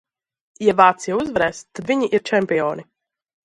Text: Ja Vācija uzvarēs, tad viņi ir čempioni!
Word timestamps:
Ja 0.67 0.75
Vācija 0.79 1.19
uzvarēs, 1.21 1.61
tad 1.77 1.95
viņi 1.95 2.13
ir 2.19 2.27
čempioni! 2.33 2.91